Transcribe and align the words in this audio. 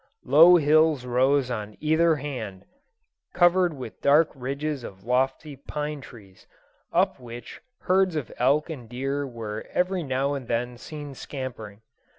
Low 0.25 0.55
hills 0.55 1.05
rose 1.05 1.51
on 1.51 1.77
either 1.79 2.15
hand, 2.15 2.65
covered 3.35 3.75
with 3.75 4.01
dark 4.01 4.31
ridges 4.33 4.83
of 4.83 5.03
lofty 5.03 5.55
pine 5.55 6.01
trees, 6.01 6.47
up 6.91 7.19
which 7.19 7.61
herds 7.81 8.15
of 8.15 8.31
elk 8.39 8.67
and 8.71 8.89
deer 8.89 9.27
were 9.27 9.67
every 9.71 10.01
now 10.01 10.33
and 10.33 10.47
then 10.47 10.75
seen 10.79 11.13
scampering. 11.13 11.83